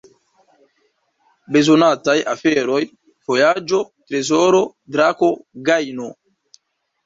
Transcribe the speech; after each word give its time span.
Bezonataj 1.57 2.15
aferoj: 2.33 2.81
vojaĝo, 3.31 3.85
trezoro, 4.11 4.65
drako, 4.99 5.33
gajno. 5.73 6.13